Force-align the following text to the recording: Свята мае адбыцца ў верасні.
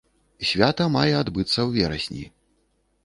Свята 0.51 0.87
мае 0.95 1.13
адбыцца 1.19 1.53
ў 1.53 1.69
верасні. 1.77 2.25